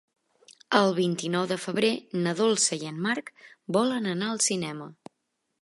[0.79, 1.91] El vint-i-nou de febrer
[2.23, 3.31] na Dolça i en Marc
[3.79, 4.91] volen anar al cinema.